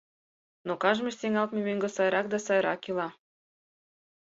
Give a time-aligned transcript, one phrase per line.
[0.67, 3.09] Но кажне сеҥалтме мӧҥгӧ сайрак да сайрак ила.